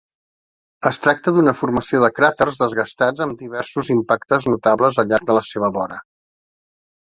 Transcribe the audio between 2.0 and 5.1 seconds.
de cràters desgastats amb diversos impactes notables